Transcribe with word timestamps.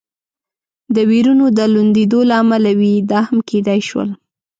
د 0.95 0.97
وېرونو 1.09 1.45
د 1.57 1.59
لوندېدو 1.73 2.19
له 2.29 2.35
امله 2.43 2.71
وي، 2.79 2.93
دا 3.11 3.19
هم 3.27 3.37
کېدای 3.49 3.79
شول. 3.89 4.09